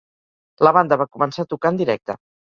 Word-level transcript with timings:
La 0.67 0.71
banda 0.77 0.97
va 1.01 1.05
començar 1.17 1.45
a 1.47 1.49
tocar 1.51 1.73
en 1.75 1.79
directe. 1.83 2.17